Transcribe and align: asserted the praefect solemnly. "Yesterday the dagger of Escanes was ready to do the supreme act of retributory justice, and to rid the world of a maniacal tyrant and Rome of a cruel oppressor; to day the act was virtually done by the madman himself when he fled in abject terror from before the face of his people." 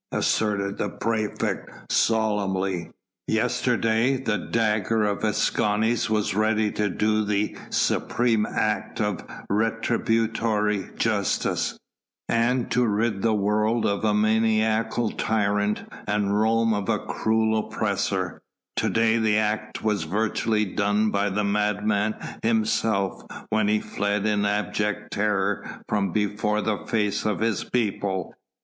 asserted 0.11 0.79
the 0.79 0.89
praefect 0.89 1.69
solemnly. 1.91 2.89
"Yesterday 3.27 4.17
the 4.17 4.39
dagger 4.39 5.03
of 5.03 5.23
Escanes 5.23 6.09
was 6.09 6.33
ready 6.33 6.71
to 6.71 6.89
do 6.89 7.23
the 7.23 7.55
supreme 7.69 8.47
act 8.47 8.99
of 8.99 9.23
retributory 9.47 10.89
justice, 10.97 11.77
and 12.27 12.71
to 12.71 12.83
rid 12.83 13.21
the 13.21 13.35
world 13.35 13.85
of 13.85 14.03
a 14.03 14.11
maniacal 14.11 15.11
tyrant 15.11 15.83
and 16.07 16.35
Rome 16.41 16.73
of 16.73 16.89
a 16.89 16.97
cruel 17.05 17.59
oppressor; 17.59 18.41
to 18.77 18.89
day 18.89 19.19
the 19.19 19.37
act 19.37 19.83
was 19.83 20.05
virtually 20.05 20.65
done 20.65 21.11
by 21.11 21.29
the 21.29 21.43
madman 21.43 22.15
himself 22.41 23.21
when 23.51 23.67
he 23.67 23.79
fled 23.79 24.25
in 24.25 24.45
abject 24.47 25.13
terror 25.13 25.81
from 25.87 26.11
before 26.11 26.63
the 26.63 26.87
face 26.87 27.23
of 27.23 27.39
his 27.41 27.63
people." 27.65 28.33